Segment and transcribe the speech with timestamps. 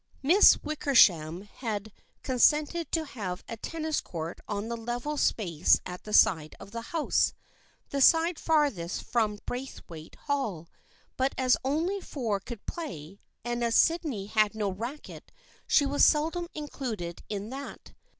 [0.23, 1.91] Miss Wickersham had
[2.23, 6.71] con sented to have a tennis court on the level space at the side of
[6.71, 7.33] the house,
[7.89, 10.67] the side farthest from Braith waite Hall,
[11.17, 15.31] but as only four could play, and as Sydney had no racket,
[15.67, 17.93] she was seldom included in that.